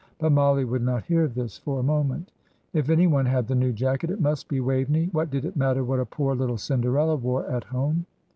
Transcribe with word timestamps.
But 0.17 0.31
Mollie 0.31 0.65
would 0.65 0.81
not 0.81 1.03
hear 1.05 1.25
of 1.25 1.35
this 1.35 1.59
for 1.59 1.79
a 1.79 1.83
moment: 1.83 2.31
if 2.73 2.89
any 2.89 3.05
one 3.05 3.27
had 3.27 3.47
the 3.47 3.53
new 3.53 3.71
jacket, 3.71 4.09
it 4.09 4.19
must 4.19 4.47
be 4.47 4.59
Waveney. 4.59 5.09
What 5.11 5.29
did 5.29 5.45
it 5.45 5.55
matter 5.55 5.83
what 5.83 5.99
a 5.99 6.07
poor, 6.07 6.33
little 6.33 6.57
Cinderella 6.57 7.15
wore 7.17 7.45
at 7.45 7.65
home? 7.65 8.07